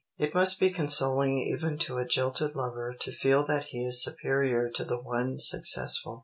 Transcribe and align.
It 0.17 0.33
must 0.33 0.59
be 0.59 0.71
consoling 0.73 1.37
even 1.37 1.77
to 1.85 1.97
a 1.97 2.07
jilted 2.07 2.55
lover 2.55 2.95
to 3.01 3.11
feel 3.11 3.45
that 3.45 3.65
he 3.65 3.85
is 3.85 4.03
superior 4.03 4.67
to 4.73 4.83
the 4.83 4.99
one 4.99 5.35
successful. 5.37 6.19